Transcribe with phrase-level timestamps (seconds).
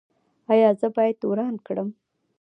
[0.51, 1.89] ایا زه باید وران کړم؟